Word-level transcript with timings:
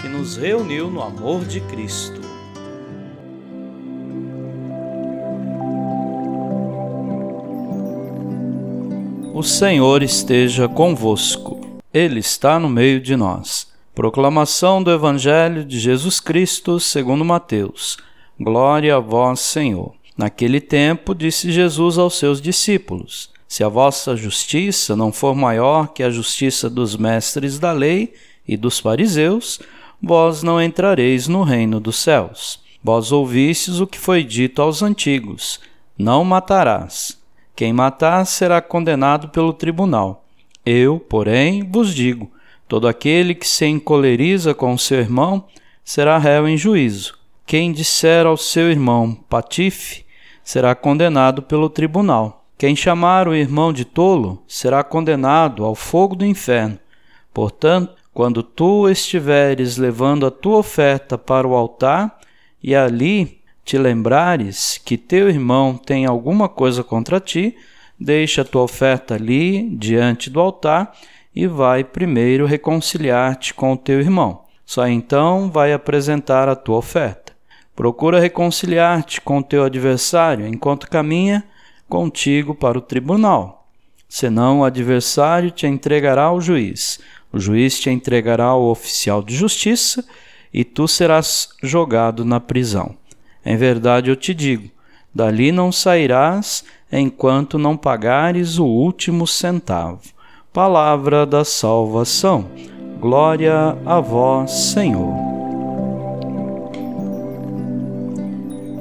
que 0.00 0.08
nos 0.08 0.36
reuniu 0.36 0.90
no 0.90 1.02
amor 1.02 1.44
de 1.44 1.60
Cristo. 1.62 2.20
O 9.34 9.42
Senhor 9.42 10.02
esteja 10.02 10.68
convosco, 10.68 11.78
Ele 11.92 12.20
está 12.20 12.58
no 12.58 12.68
meio 12.68 13.00
de 13.00 13.16
nós. 13.16 13.66
Proclamação 13.94 14.82
do 14.82 14.90
Evangelho 14.90 15.64
de 15.64 15.78
Jesus 15.78 16.20
Cristo 16.20 16.78
segundo 16.78 17.24
Mateus. 17.24 17.96
Glória 18.38 18.96
a 18.96 19.00
vós, 19.00 19.40
Senhor. 19.40 19.94
Naquele 20.16 20.60
tempo 20.60 21.14
disse 21.14 21.52
Jesus 21.52 21.98
aos 21.98 22.18
seus 22.18 22.40
discípulos: 22.40 23.30
Se 23.46 23.62
a 23.62 23.68
vossa 23.68 24.16
justiça 24.16 24.96
não 24.96 25.12
for 25.12 25.34
maior 25.34 25.88
que 25.88 26.02
a 26.02 26.10
justiça 26.10 26.70
dos 26.70 26.96
mestres 26.96 27.58
da 27.58 27.72
lei 27.72 28.14
e 28.48 28.56
dos 28.56 28.78
fariseus, 28.78 29.60
vós 30.02 30.42
não 30.42 30.60
entrareis 30.62 31.28
no 31.28 31.42
reino 31.42 31.80
dos 31.80 31.96
céus. 31.96 32.60
Vós 32.82 33.10
ouvistes 33.10 33.80
o 33.80 33.86
que 33.86 33.98
foi 33.98 34.22
dito 34.22 34.62
aos 34.62 34.82
antigos: 34.82 35.60
Não 35.98 36.24
matarás. 36.24 37.20
Quem 37.54 37.72
matar 37.72 38.24
será 38.26 38.60
condenado 38.60 39.28
pelo 39.28 39.52
tribunal. 39.52 40.24
Eu, 40.64 41.00
porém, 41.00 41.62
vos 41.68 41.94
digo: 41.94 42.30
todo 42.68 42.86
aquele 42.86 43.34
que 43.34 43.46
se 43.46 43.66
encoleriza 43.66 44.54
com 44.54 44.76
seu 44.76 44.98
irmão 45.00 45.44
será 45.84 46.18
réu 46.18 46.48
em 46.48 46.56
juízo. 46.56 47.18
Quem 47.46 47.72
disser 47.72 48.26
ao 48.26 48.36
seu 48.36 48.70
irmão 48.70 49.14
patife 49.28 50.04
será 50.42 50.74
condenado 50.74 51.42
pelo 51.42 51.70
tribunal. 51.70 52.44
Quem 52.58 52.74
chamar 52.74 53.28
o 53.28 53.34
irmão 53.34 53.72
de 53.72 53.84
tolo 53.84 54.42
será 54.48 54.82
condenado 54.82 55.64
ao 55.64 55.74
fogo 55.74 56.16
do 56.16 56.24
inferno. 56.24 56.78
Portanto, 57.32 57.94
quando 58.16 58.42
tu 58.42 58.88
estiveres 58.88 59.76
levando 59.76 60.24
a 60.24 60.30
tua 60.30 60.56
oferta 60.56 61.18
para 61.18 61.46
o 61.46 61.54
altar 61.54 62.18
e 62.62 62.74
ali 62.74 63.42
te 63.62 63.76
lembrares 63.76 64.80
que 64.82 64.96
teu 64.96 65.28
irmão 65.28 65.76
tem 65.76 66.06
alguma 66.06 66.48
coisa 66.48 66.82
contra 66.82 67.20
ti, 67.20 67.54
deixa 68.00 68.40
a 68.40 68.44
tua 68.46 68.62
oferta 68.62 69.16
ali 69.16 69.68
diante 69.68 70.30
do 70.30 70.40
altar 70.40 70.96
e 71.34 71.46
vai 71.46 71.84
primeiro 71.84 72.46
reconciliar-te 72.46 73.52
com 73.52 73.74
o 73.74 73.76
teu 73.76 74.00
irmão. 74.00 74.44
Só 74.64 74.88
então 74.88 75.50
vai 75.50 75.74
apresentar 75.74 76.48
a 76.48 76.56
tua 76.56 76.78
oferta. 76.78 77.34
Procura 77.74 78.18
reconciliar-te 78.18 79.20
com 79.20 79.40
o 79.40 79.44
teu 79.44 79.62
adversário 79.62 80.46
enquanto 80.46 80.88
caminha 80.88 81.44
contigo 81.86 82.54
para 82.54 82.78
o 82.78 82.80
tribunal. 82.80 83.65
Senão 84.08 84.60
o 84.60 84.64
adversário 84.64 85.50
te 85.50 85.66
entregará 85.66 86.24
ao 86.24 86.40
juiz 86.40 87.00
o 87.36 87.38
juiz 87.38 87.78
te 87.78 87.90
entregará 87.90 88.46
ao 88.46 88.64
oficial 88.64 89.22
de 89.22 89.36
justiça 89.36 90.02
e 90.52 90.64
tu 90.64 90.88
serás 90.88 91.50
jogado 91.62 92.24
na 92.24 92.40
prisão. 92.40 92.94
Em 93.44 93.56
verdade 93.56 94.10
eu 94.10 94.16
te 94.16 94.32
digo: 94.32 94.70
dali 95.14 95.52
não 95.52 95.70
sairás 95.70 96.64
enquanto 96.90 97.58
não 97.58 97.76
pagares 97.76 98.58
o 98.58 98.64
último 98.64 99.26
centavo. 99.26 100.00
Palavra 100.50 101.26
da 101.26 101.44
salvação. 101.44 102.46
Glória 102.98 103.76
a 103.84 104.00
vós, 104.00 104.50
Senhor. 104.50 105.14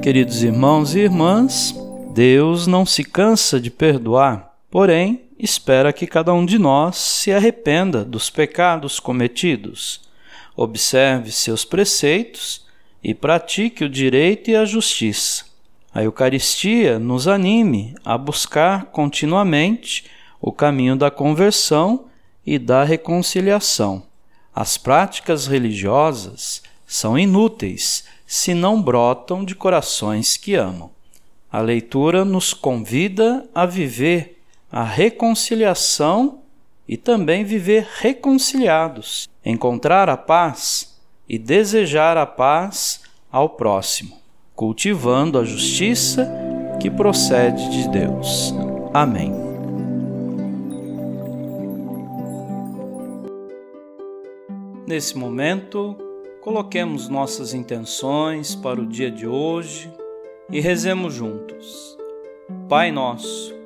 Queridos 0.00 0.44
irmãos 0.44 0.94
e 0.94 1.00
irmãs, 1.00 1.74
Deus 2.14 2.68
não 2.68 2.86
se 2.86 3.02
cansa 3.02 3.58
de 3.58 3.70
perdoar, 3.70 4.53
porém, 4.74 5.22
espera 5.38 5.92
que 5.92 6.04
cada 6.04 6.34
um 6.34 6.44
de 6.44 6.58
nós 6.58 6.96
se 6.96 7.32
arrependa 7.32 8.04
dos 8.04 8.28
pecados 8.28 8.98
cometidos, 8.98 10.00
observe 10.56 11.30
seus 11.30 11.64
preceitos 11.64 12.66
e 13.00 13.14
pratique 13.14 13.84
o 13.84 13.88
direito 13.88 14.50
e 14.50 14.56
a 14.56 14.64
justiça. 14.64 15.44
A 15.94 16.02
Eucaristia 16.02 16.98
nos 16.98 17.28
anime 17.28 17.94
a 18.04 18.18
buscar 18.18 18.86
continuamente 18.86 20.06
o 20.40 20.50
caminho 20.50 20.96
da 20.96 21.08
conversão 21.08 22.06
e 22.44 22.58
da 22.58 22.82
reconciliação. 22.82 24.02
As 24.52 24.76
práticas 24.76 25.46
religiosas 25.46 26.64
são 26.84 27.16
inúteis 27.16 28.06
se 28.26 28.52
não 28.54 28.82
brotam 28.82 29.44
de 29.44 29.54
corações 29.54 30.36
que 30.36 30.56
amam. 30.56 30.90
A 31.48 31.60
leitura 31.60 32.24
nos 32.24 32.52
convida 32.52 33.48
a 33.54 33.64
viver 33.66 34.33
a 34.74 34.82
reconciliação 34.82 36.40
e 36.88 36.96
também 36.96 37.44
viver 37.44 37.86
reconciliados, 37.98 39.28
encontrar 39.44 40.08
a 40.08 40.16
paz 40.16 41.00
e 41.28 41.38
desejar 41.38 42.16
a 42.16 42.26
paz 42.26 43.02
ao 43.30 43.50
próximo, 43.50 44.18
cultivando 44.52 45.38
a 45.38 45.44
justiça 45.44 46.28
que 46.82 46.90
procede 46.90 47.70
de 47.70 47.88
Deus. 47.88 48.52
Amém. 48.92 49.32
Nesse 54.88 55.16
momento, 55.16 55.96
coloquemos 56.42 57.08
nossas 57.08 57.54
intenções 57.54 58.56
para 58.56 58.80
o 58.80 58.86
dia 58.86 59.08
de 59.08 59.24
hoje 59.24 59.88
e 60.50 60.58
rezemos 60.58 61.14
juntos. 61.14 61.96
Pai 62.68 62.90
nosso, 62.90 63.54